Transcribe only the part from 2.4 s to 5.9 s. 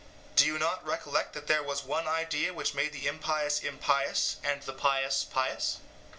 which made the impious impious, and the pious pious?